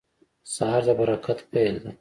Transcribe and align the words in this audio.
سهار 0.53 0.81
د 0.87 0.89
برکت 0.99 1.39
پیل 1.51 1.75
دی. 1.83 1.89